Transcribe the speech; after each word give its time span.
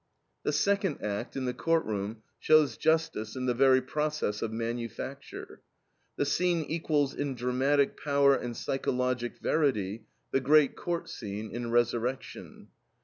The 0.41 0.51
second 0.51 1.03
act, 1.03 1.35
in 1.37 1.45
the 1.45 1.53
court 1.53 1.85
room, 1.85 2.23
shows 2.39 2.75
Justice 2.75 3.35
in 3.35 3.45
the 3.45 3.53
very 3.53 3.83
process 3.83 4.41
of 4.41 4.51
manufacture. 4.51 5.61
The 6.15 6.25
scene 6.25 6.63
equals 6.65 7.13
in 7.13 7.35
dramatic 7.35 7.97
power 8.03 8.33
and 8.35 8.57
psychologic 8.57 9.37
verity 9.37 10.07
the 10.31 10.39
great 10.41 10.75
court 10.75 11.07
scene 11.07 11.51
in 11.51 11.69
RESURRECTION. 11.69 12.69